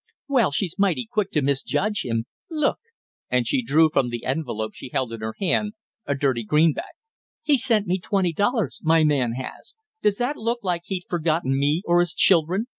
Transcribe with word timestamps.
"Well, 0.27 0.49
she's 0.49 0.79
mighty 0.79 1.05
quick 1.11 1.29
to 1.33 1.43
misjudge 1.43 2.03
him! 2.05 2.25
Look!" 2.49 2.79
and 3.29 3.45
she 3.45 3.61
drew 3.61 3.87
from 3.87 4.09
the 4.09 4.25
envelope 4.25 4.73
she 4.73 4.89
held 4.89 5.13
in 5.13 5.19
her 5.21 5.35
hand 5.39 5.73
a 6.07 6.15
dirty 6.15 6.43
greenback. 6.43 6.95
"He's 7.43 7.63
sent 7.63 7.85
me 7.85 7.99
twenty 7.99 8.33
dollars 8.33 8.79
my 8.81 9.03
man 9.03 9.33
has! 9.33 9.75
Does 10.01 10.17
that 10.17 10.37
look 10.37 10.63
like 10.63 10.81
he'd 10.85 11.03
forgotten 11.07 11.55
me 11.55 11.83
or 11.85 11.99
his 11.99 12.15
children?" 12.15 12.65